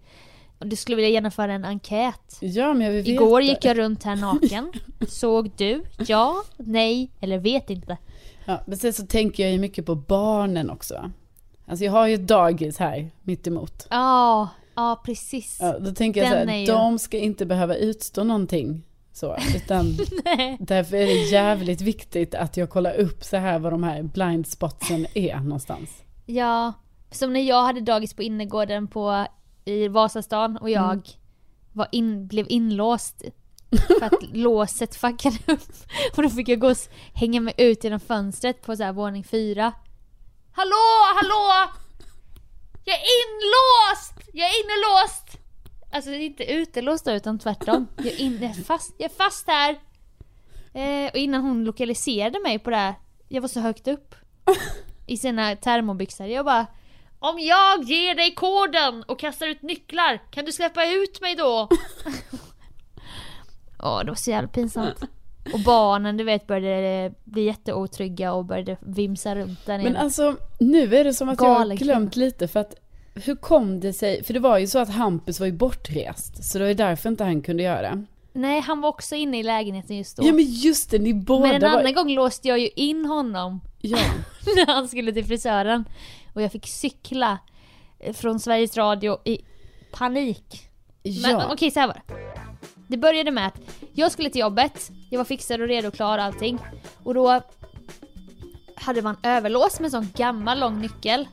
[0.60, 2.38] Du skulle vilja genomföra en enkät.
[2.40, 3.12] Ja men jag vill veta.
[3.24, 4.72] Igår gick jag runt här naken.
[5.08, 5.84] Såg du?
[6.08, 6.44] Ja?
[6.58, 7.12] Nej?
[7.20, 7.98] Eller vet inte.
[8.46, 11.12] Ja, men sen så tänker jag ju mycket på barnen också.
[11.66, 13.88] Alltså jag har ju ett dagis här mitt emot.
[13.90, 15.58] Ja, ja precis.
[15.62, 18.82] Ja, då tänker jag så Den här, är ju- de ska inte behöva utstå någonting.
[19.14, 19.98] Så, utan
[20.60, 24.48] därför är det jävligt viktigt att jag kollar upp så här vad de här blind
[24.48, 25.90] spotsen är någonstans.
[26.26, 26.74] Ja,
[27.12, 29.26] som när jag hade dagis på innergården på,
[29.66, 31.04] i Vasastan och jag Mm.
[31.74, 33.22] var in, blev inlåst.
[34.00, 35.70] För att låset fuckade upp.
[36.18, 36.78] Och då fick jag gå och
[37.14, 39.74] hänga mig ut genom fönstret på så här våning fyra.
[40.52, 41.72] Hallå, hallå!
[42.86, 44.30] Jag är inlåst!
[44.34, 45.33] Jag är innelåst!
[45.94, 47.88] Alltså inte utelåst utan tvärtom.
[47.98, 49.76] Jag är, in, jag är, fast, jag är fast här.
[50.74, 52.94] Eh, och innan hon lokaliserade mig på det här,
[53.28, 54.16] jag var så högt upp.
[55.08, 56.28] I sina termobyxor.
[56.28, 56.68] Jag bara
[57.20, 61.70] Om jag ger dig koden och kastar ut nycklar, kan du släppa ut mig då?
[63.84, 65.04] Åh, det var så jävla pinsamt.
[65.54, 69.90] Och barnen du vet började bli jätteotrygga och började vimsa runt där nere.
[69.90, 72.76] Men alltså nu är det som att jag har Galen glömt lite för att
[73.16, 76.58] hur kom det sig, för det var ju så att Hampus var ju bortrest, så
[76.58, 78.06] det var ju därför inte han kunde göra det.
[78.34, 80.28] Nej, han var också inne i lägenheten just då.
[80.28, 81.80] Ja men just det, ni båda Men en var...
[81.80, 83.98] annan gång låste jag ju in honom Ja,
[84.56, 85.86] när han skulle till frisören.
[86.34, 87.38] Och jag fick cykla
[88.00, 89.38] eh, från Sveriges Radio i
[89.92, 90.70] panik.
[91.04, 91.50] Men ja.
[91.54, 92.14] okej, så här var det.
[92.88, 93.60] Det började med att
[93.94, 96.60] jag skulle till jobbet, jag var fixad och redo och klar och allting.
[97.04, 97.42] Och då
[98.76, 101.28] hade man överlås med en sån gammal lång nyckel.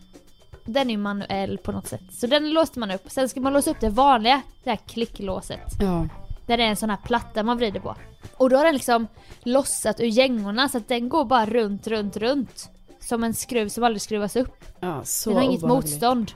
[0.72, 2.00] Den är manuell på något sätt.
[2.12, 3.02] Så den låste man upp.
[3.06, 5.60] Sen ska man låsa upp det vanliga, det här klicklåset.
[5.80, 6.08] ja.
[6.46, 7.96] Där det är en sån här platta man vrider på.
[8.36, 9.06] Och då har den liksom
[9.42, 12.70] lossat ur gängorna så att den går bara runt, runt, runt.
[13.00, 14.64] Som en skruv som aldrig skruvas upp.
[14.80, 15.90] ja så Den har inget obehagligt.
[15.92, 16.32] motstånd.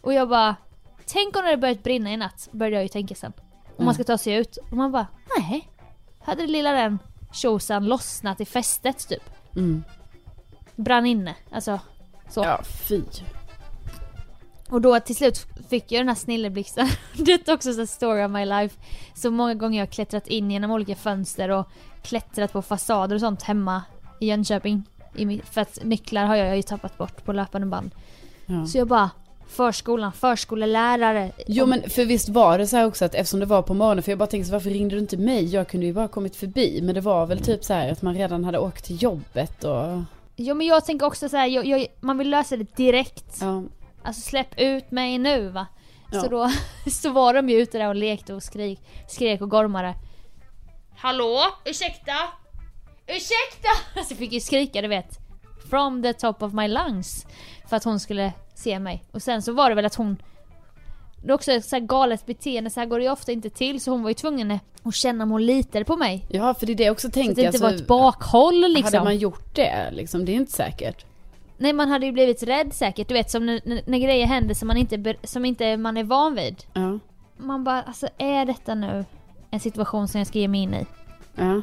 [0.00, 0.56] Och jag bara,
[1.06, 3.32] tänk om det hade börjat brinna i natt, började jag ju tänka sen.
[3.76, 4.56] Om man ska ta sig ut.
[4.56, 5.06] Och man bara,
[5.38, 5.68] nej.
[6.20, 6.98] Hade lilla den
[7.32, 9.30] tjosan lossnat i fästet typ.
[9.56, 9.84] Mm.
[10.76, 11.80] Brann inne, alltså
[12.30, 12.44] så.
[12.44, 13.02] Ja, fy.
[14.70, 16.88] Och då till slut fick jag den här snilleblixten.
[17.16, 18.76] Det är också så story of my life.
[19.14, 21.66] Så många gånger jag har klättrat in genom olika fönster och
[22.02, 23.82] klättrat på fasader och sånt hemma
[24.20, 24.82] i Jönköping.
[25.16, 27.90] I för att nycklar har jag ju tappat bort på löpande band.
[28.46, 28.66] Ja.
[28.66, 29.10] Så jag bara,
[29.48, 31.32] förskolan, förskolelärare.
[31.46, 34.02] Jo men för visst var det så här också att eftersom det var på morgonen,
[34.02, 35.44] för jag bara tänkte varför ringde du inte mig?
[35.44, 36.80] Jag kunde ju bara kommit förbi.
[36.82, 40.02] Men det var väl typ så här att man redan hade åkt till jobbet och...
[40.36, 43.38] Jo men jag tänker också så här, jag, jag, man vill lösa det direkt.
[43.40, 43.62] Ja,
[44.02, 45.66] alltså släpp ut mig nu va.
[46.12, 46.20] Ja.
[46.20, 46.50] Så då
[46.90, 49.94] så var de ju ute där och lekte och skrik, skrek och gormade.
[50.96, 51.40] Hallå?
[51.64, 52.12] Ursäkta?
[53.06, 53.68] Ursäkta!
[53.98, 55.18] Alltså jag fick ju skrika du vet.
[55.70, 57.26] From the top of my lungs.
[57.68, 59.04] För att hon skulle se mig.
[59.10, 60.16] Och sen så var det väl att hon
[61.22, 63.50] det är också ett så här galet beteende, så här går det ju ofta inte
[63.50, 66.26] till så hon var ju tvungen att känna om hon litade på mig.
[66.28, 67.30] Ja, för det är det jag också Så tänker.
[67.30, 68.84] att det inte alltså, var ett bakhåll liksom.
[68.84, 71.04] Hade man gjort det liksom, det är inte säkert.
[71.58, 74.68] Nej man hade ju blivit rädd säkert, du vet som när, när, grejer händer som
[74.68, 76.64] man inte, som inte man är van vid.
[76.72, 76.98] Ja.
[77.36, 79.04] Man bara, alltså är detta nu
[79.50, 80.86] en situation som jag ska ge mig in i?
[81.34, 81.62] Ja.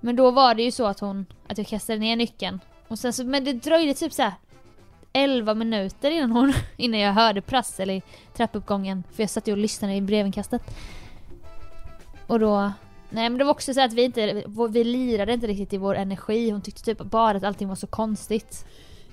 [0.00, 2.60] Men då var det ju så att hon, att jag kastade ner nyckeln.
[2.88, 4.32] Och sen så, men det dröjde typ så här
[5.12, 8.02] 11 minuter innan hon, innan jag hörde prassel i
[8.36, 9.04] trappuppgången.
[9.12, 10.62] För jag satt ju och lyssnade i brevinkastet.
[12.26, 12.72] Och då,
[13.10, 15.94] nej men det var också så att vi inte, vi lirade inte riktigt i vår
[15.94, 16.50] energi.
[16.50, 18.66] Hon tyckte typ bara att allting var så konstigt.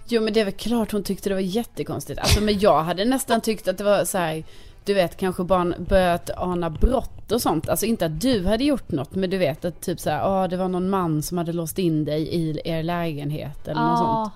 [0.08, 2.20] Jo men det är väl klart hon tyckte det var jättekonstigt.
[2.20, 4.44] Alltså men jag hade nästan tyckt att det var så här,
[4.86, 7.70] du vet kanske barn börjat ana brott och sånt.
[7.70, 10.48] Alltså inte att du hade gjort något men du vet att typ så här, ja
[10.48, 14.32] det var någon man som hade låst in dig i er lägenhet eller något sånt.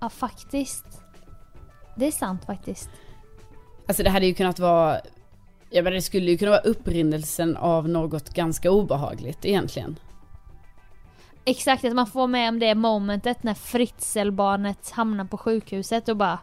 [0.00, 0.84] Ja, faktiskt.
[1.96, 2.90] Det är sant faktiskt.
[3.86, 5.00] Alltså det hade ju kunnat vara,
[5.70, 9.96] ja men det skulle ju kunna vara upprinnelsen av något ganska obehagligt egentligen.
[11.44, 16.38] Exakt, att man får med om det momentet när Fritzl-barnet hamnar på sjukhuset och bara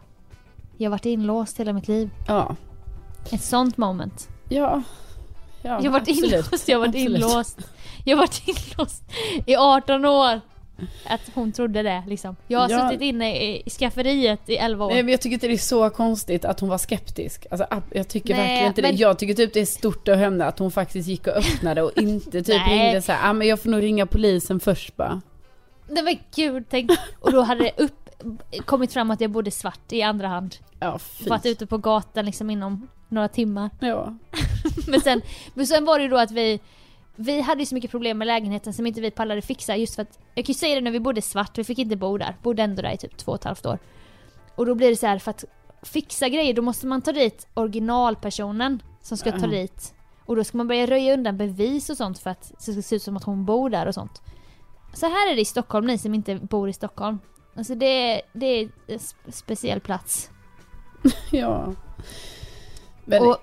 [0.76, 2.10] Jag har varit inlåst hela mitt liv.
[2.28, 2.56] Ja.
[3.32, 4.28] Ett sånt moment.
[4.48, 4.82] Ja.
[5.62, 6.32] ja jag har varit absolut.
[6.32, 7.22] inlåst, jag har varit Absolut.
[7.22, 7.58] inlåst.
[8.04, 9.02] Jag har varit inlåst
[9.46, 10.40] i 18 år.
[11.06, 12.36] Att hon trodde det liksom.
[12.46, 12.88] Jag har Ja.
[12.90, 14.90] suttit inne i, skafferiet i 11 år.
[14.90, 17.46] Nej men jag tycker inte det är så konstigt att hon var skeptisk.
[17.50, 19.00] Alltså jag tycker Nej, verkligen inte men- det.
[19.00, 21.98] Jag tycker typ det är stort av henne att hon faktiskt gick och öppnade och
[21.98, 22.78] inte typ Nej.
[22.84, 25.20] ringde så här, ah, men jag får nog ringa polisen först bara.
[25.88, 26.90] Nej men gud, tänk.
[27.20, 28.10] Och då hade det upp,
[28.64, 30.56] kommit fram att jag bodde svart i andra hand.
[30.80, 31.28] Ja fy.
[31.28, 33.70] Varit ute på gatan liksom inom några timmar.
[33.80, 34.14] Ja.
[34.86, 35.22] Men sen,
[35.54, 36.60] men sen var det ju då att vi
[37.22, 40.02] Vi hade ju så mycket problem med lägenheten som inte vi pallade fixa just för
[40.02, 42.36] att Jag kan ju säga det när vi bodde svart, vi fick inte bo där.
[42.42, 43.78] Bodde ändå där i typ två och ett halvt år.
[44.54, 45.44] Och då blir det så här för att
[45.82, 49.94] fixa grejer då måste man ta dit originalpersonen som ska ta dit.
[50.26, 52.96] Och då ska man börja röja undan bevis och sånt för att det ska se
[52.96, 54.22] ut som att hon bor där och sånt.
[54.94, 57.18] Så här är det i Stockholm, ni som inte bor i Stockholm.
[57.56, 60.30] Alltså det, är- det är en sp- speciell plats.
[61.32, 61.72] ja.
[63.04, 63.36] Men, Och,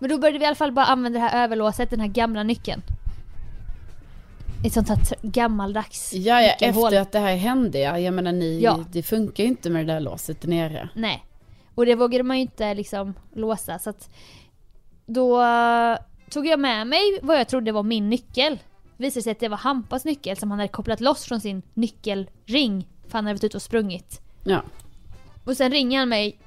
[0.00, 2.42] men då började vi i alla fall bara använda det här överlåset, den här gamla
[2.42, 2.82] nyckeln.
[4.64, 6.86] Ett sånt här gammaldags ja, ja, nyckelhål.
[6.86, 7.98] efter att det här hände ja.
[7.98, 8.84] Jag menar ni, Ja.
[8.92, 10.88] det funkar ju inte med det där låset där nere.
[10.94, 11.24] Nej.
[11.74, 14.10] Och det vågade man ju inte liksom låsa så att
[15.06, 15.96] då eh,
[16.30, 18.58] tog jag med mig vad jag trodde var min nyckel.
[18.96, 22.86] Visade sig att det var Hampas nyckel som han hade kopplat loss från sin nyckelring.
[23.08, 24.20] För han hade varit ute och sprungit.
[24.44, 24.62] Ja.
[25.44, 26.38] Och sen ringer han mig.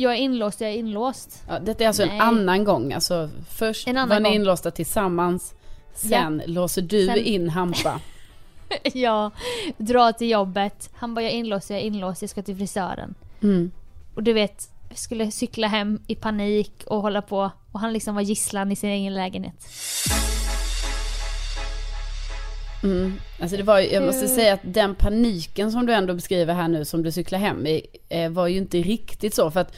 [0.00, 1.42] Jag är inlåst, jag är inlåst.
[1.48, 2.14] ja detta är alltså Nej.
[2.14, 2.92] en annan gång.
[2.92, 4.34] Alltså först En var ni gång.
[4.34, 5.54] inlåsta tillsammans.
[5.94, 8.00] Sen låser du Sen- in Hampa.
[8.94, 9.30] jag
[9.76, 10.90] drar till jobbet.
[10.94, 13.14] Han bara jag är inlåst, jag är inlåst, jag ska till frisören.
[13.42, 13.70] Mm.
[14.14, 17.50] Och du vet, skulle cykla hem i panik och hålla på.
[17.72, 19.54] Och han liksom var gisslan i sin egen lägenhet.
[22.82, 23.12] Mm.
[23.40, 26.54] Alltså det var ju, jag måste Hur- säga att den paniken som du ändå beskriver
[26.54, 29.74] här nu som du cyklar hem i eh, var ju inte riktigt så för att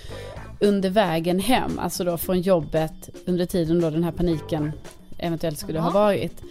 [0.60, 4.72] under vägen hem, alltså då från jobbet under tiden då den här paniken
[5.18, 6.42] eventuellt skulle ha varit.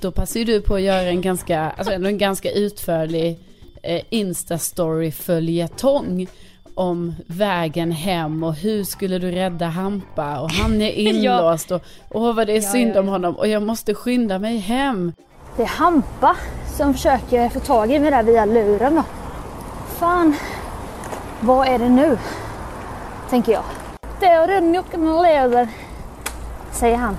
[0.00, 3.38] Då passar ju du på att göra en ganska, alltså ändå en ganska utförlig
[3.82, 6.26] eh, Insta-story följetong
[6.74, 12.34] om vägen hem och hur skulle du rädda Hampa och han är inlåst och åh
[12.34, 15.12] vad det är synd om honom och jag måste skynda mig hem.
[15.58, 19.02] Det är Hampa som försöker få tag i mig där via luren då.
[19.98, 20.34] Fan,
[21.40, 22.18] vad är det nu?
[23.30, 23.62] Tänker jag.
[24.20, 24.72] Det är den
[25.22, 25.68] leder,
[26.72, 27.16] säger han.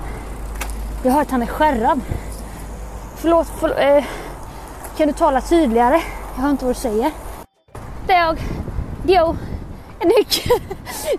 [1.02, 2.00] Jag hör att han är skärrad.
[3.16, 4.04] Förlåt, förlåt eh,
[4.96, 6.00] kan du tala tydligare?
[6.34, 7.10] Jag hör inte vad du säger.
[8.06, 8.38] Det är jag.
[9.06, 9.36] Jo,
[9.98, 10.60] en nyckel.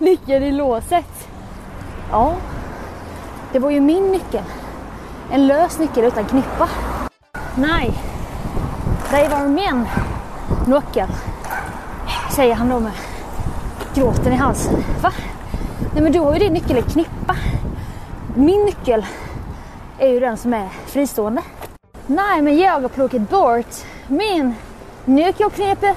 [0.00, 1.28] nyckel i låset.
[2.10, 2.36] Ja,
[3.52, 4.44] det var ju min nyckel.
[5.30, 6.68] En lös nyckel utan knippa.
[7.56, 7.92] Nej,
[9.10, 9.88] det var min
[10.66, 11.08] nyckel.
[12.34, 12.92] Säger han då med
[13.94, 14.84] gråten i halsen.
[15.02, 15.12] Va?
[15.94, 17.36] Nej men du har ju din nyckel i knippa.
[18.34, 19.06] Min nyckel
[19.98, 21.42] är ju den som är fristående.
[22.06, 23.74] Nej men jag har plockat bort
[24.06, 24.54] min
[25.04, 25.94] nyckelknippe.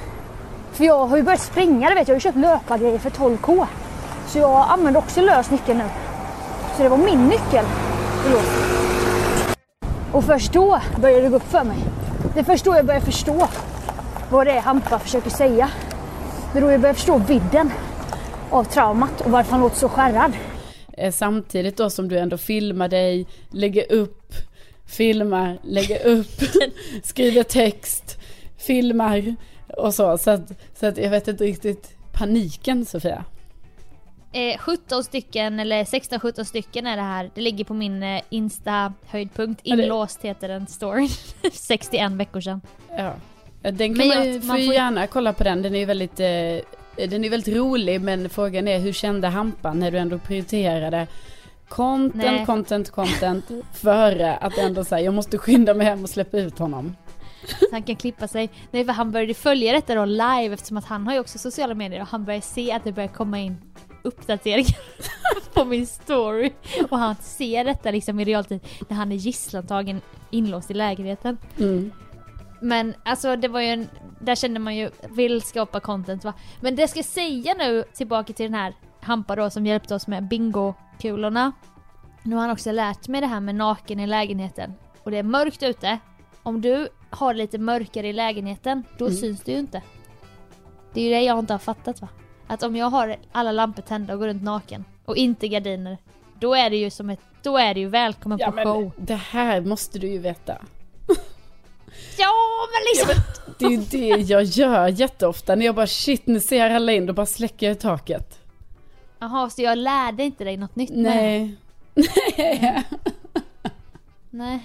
[0.73, 2.07] För jag har ju börjat springa, du vet.
[2.07, 3.65] Jag har ju köpt löpargrejer för 12k.
[4.27, 5.85] Så jag använder också lös nyckel nu.
[6.77, 7.65] Så det var min nyckel
[8.23, 8.74] Förlåt.
[10.15, 11.77] Och först då började det gå upp för mig.
[12.33, 13.47] Det är först då jag börjar förstå
[14.31, 15.69] vad det är Hampa försöker säga.
[16.53, 17.71] Det är då jag börjar förstå vidden
[18.49, 20.33] av traumat och varför han låter så skärrad.
[20.97, 24.33] Eh, Samtidigt då som du ändå filmar dig, lägger upp,
[24.85, 26.41] filmar, lägger upp,
[27.03, 28.17] skriver text,
[28.57, 29.35] filmar
[29.77, 30.17] och så.
[30.17, 33.25] Så att, så att jag vet inte riktigt paniken Sofia.
[34.35, 37.31] Eh, 17 stycken eller 16-17 stycken är det här.
[37.35, 39.61] Det ligger på min eh, Insta höjdpunkt.
[39.63, 41.09] Ja, det- Inlåst heter den storyn.
[41.53, 42.61] 61 veckor sedan.
[42.97, 43.13] Ja.
[43.61, 45.61] Den kan Men man, ju, man får ju får ju- gärna kolla på den.
[45.61, 49.79] Den är ju väldigt, eh, den är väldigt rolig men frågan är hur kände Hampan
[49.79, 51.07] när du ändå prioriterade
[51.67, 52.45] content, Nej.
[52.45, 56.95] content, content före att ändå säga jag måste skynda mig hem och släppa ut honom.
[57.59, 58.49] Så han kan klippa sig.
[58.71, 61.73] Nej för han började följa detta då live eftersom att han har ju också sociala
[61.73, 63.57] medier och han börjar se att det börjar komma in
[64.05, 64.77] uppdateringar
[65.53, 66.51] på min story.
[66.89, 71.37] Och han ser detta liksom i realtid när han är gisslantagen inlåst i lägenheten.
[71.59, 71.91] Mm.
[72.61, 73.89] Men alltså det var ju en,
[74.19, 76.33] där kände man ju, vill skapa content va.
[76.61, 80.07] Men det ska jag säga nu tillbaka till den här Hampa då som hjälpte oss
[80.07, 81.51] med bingokulorna.
[82.23, 84.73] Nu har han också lärt mig det här med naken i lägenheten.
[85.03, 85.99] Och det är mörkt ute.
[86.43, 89.17] Om du har lite mörkare i lägenheten, då Mm.
[89.17, 89.81] syns det ju inte.
[90.93, 92.07] Det är ju det jag inte har fattat va.
[92.47, 95.97] Att om jag har alla lampor tända och går runt naken och inte gardiner.
[96.39, 98.91] Då är det ju som ett, då är det ju välkommen Ja på men show.
[98.97, 100.57] det här måste du ju veta.
[102.17, 102.31] Ja
[102.71, 103.23] men liksom!
[103.59, 103.77] Det är ju
[104.17, 107.67] det jag gör jätteofta när jag bara shit nu ser alla in, då bara släcker
[107.67, 108.39] jag taket.
[109.19, 110.89] Jaha, så jag lärde inte dig något nytt?
[110.93, 111.55] Nej.
[111.93, 112.83] Nej.
[114.29, 114.63] Nej,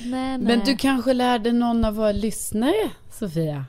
[0.00, 0.38] nej.
[0.38, 3.64] Men du kanske lärde någon av våra lyssnare, Sofia?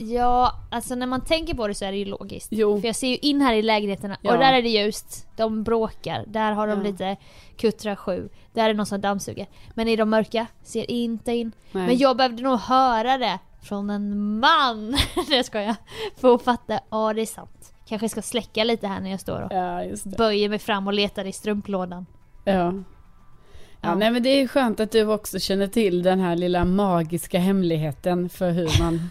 [0.00, 2.48] Ja, alltså när man tänker på det så är det ju logiskt.
[2.50, 2.80] Jo.
[2.80, 4.32] För jag ser ju in här i lägenheterna Ja.
[4.32, 5.26] och där är det ljust.
[5.36, 6.24] De bråkar.
[6.26, 6.84] Där har de Ja.
[6.90, 7.16] lite
[7.56, 8.28] Kuttra 7.
[8.52, 9.46] Där är någon som dammsuger.
[9.74, 11.52] Men i de mörka, ser inte in.
[11.72, 11.86] Nej.
[11.86, 14.96] Men jag behövde nog höra det från en man.
[15.28, 15.74] det ska jag.
[16.16, 17.74] För att fatta, ja det är sant.
[17.88, 19.82] Kanske ska släcka lite här när jag står och Ja,
[20.18, 22.06] böjer mig fram och letar i strumplådan.
[22.44, 22.72] Ja,
[23.80, 23.94] Ja.
[23.94, 28.28] nej men det är skönt att du också känner till den här lilla magiska hemligheten
[28.28, 29.10] för hur man,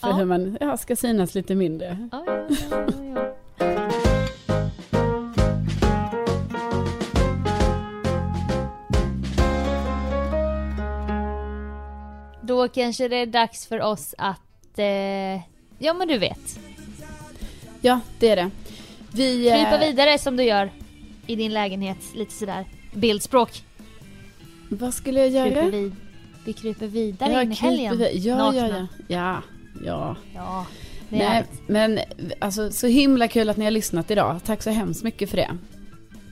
[0.00, 0.14] för Ja.
[0.14, 2.08] hur man ja, ska synas lite mindre.
[2.12, 3.90] Ja, ja, ja, ja, ja.
[12.42, 14.78] Då kanske det är dags för oss att...
[14.78, 15.40] Eh,
[15.78, 16.60] ja men du vet.
[17.80, 18.50] Ja, det är det.
[19.12, 19.42] Vi...
[19.50, 20.70] Krypa eh, vidare som du gör
[21.26, 21.98] i din lägenhet.
[22.14, 23.62] Lite sådär bildspråk.
[24.68, 25.70] Vad skulle jag Kryper göra?
[25.70, 25.94] vid,
[26.44, 27.98] vi kryper vidare Ja, in i kryper helgen.
[27.98, 28.62] vi- Ja, ja, ja.
[28.68, 28.88] nakna.
[29.08, 29.42] Ja,
[29.84, 30.16] ja.
[30.34, 30.66] Ja,
[31.08, 31.68] Nej, härligt.
[31.68, 31.98] men
[32.38, 34.40] alltså så himla kul att ni har lyssnat idag.
[34.44, 35.56] Tack så hemskt mycket för det.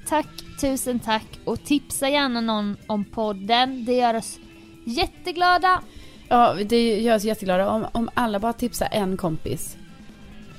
[0.09, 0.29] Tack,
[0.61, 1.27] tusen tack.
[1.45, 3.85] Och tipsa gärna någon om podden.
[3.85, 4.39] Det gör oss
[4.85, 5.81] jätteglada.
[6.29, 9.77] Ja, det gör oss jätteglada om, om alla bara tipsar en kompis.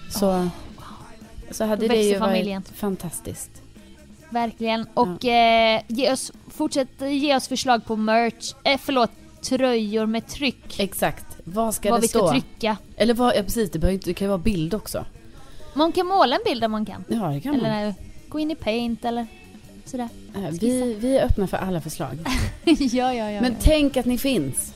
[0.10, 0.50] Så,
[1.52, 2.62] så hade det ju familjen.
[2.62, 3.62] varit fantastiskt.
[4.30, 4.88] Verkligen.
[4.94, 9.12] Och eh, ge oss, fortsätt ge oss förslag på merch, eh, förlåt,
[9.42, 10.80] tröjor med tryck.
[10.80, 11.29] Exakt.
[11.54, 12.30] Vad ska vad det vi ska stå?
[12.32, 12.78] trycka.
[12.98, 15.06] Eller vad, ja precis, det, behöver det kan ju vara bild också.
[15.74, 17.04] Man kan måla en bild om man kan.
[17.08, 17.66] Ja, det kan man.
[17.66, 17.94] Eller eh,
[18.30, 19.28] gå in i paint eller
[19.86, 20.10] sådär.
[20.36, 22.18] Eh, Vi, vi är öppna för alla förslag.
[22.66, 23.42] ja, ja, ja.
[23.42, 23.58] Men ja.
[23.62, 24.74] tänk att ni finns.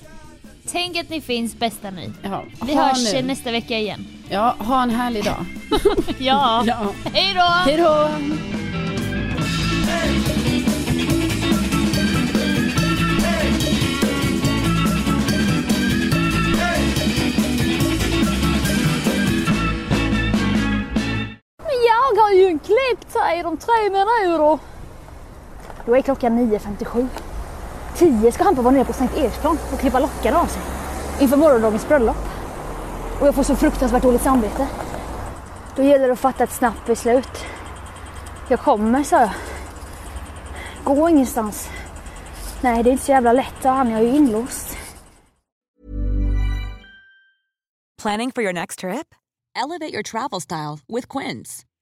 [0.71, 2.11] Tänk att ni finns bästa ni.
[2.21, 3.21] Ja, Vi hörs nu.
[3.21, 4.07] nästa vecka igen.
[4.29, 5.45] Ja, ha en härlig dag.
[6.19, 6.93] Ja, Ja.
[7.13, 7.41] hej då!
[7.41, 8.09] Hej då!
[22.95, 24.59] Klippt här om tre minuter.
[25.85, 27.07] Då är klockan 9.57.
[27.95, 30.61] 10 ska Hampa vara nere på Sankt Eriksplan och klippa lockarna av sig.
[31.21, 32.17] Inför morgondagens bröllop.
[33.21, 34.67] Och jag får så fruktansvärt dåligt samvete.
[35.75, 37.45] Då gäller det att fatta ett snabbt beslut.
[38.49, 39.31] Jag kommer, sa jag.
[40.83, 41.69] Gå ingenstans.
[42.61, 43.63] Nej, det är inte så jävla lätt.
[43.63, 44.77] Han är ju inlåst.
[48.01, 49.15] Planning for your next trip?
[49.55, 51.63] Elevate your travel style with Quince.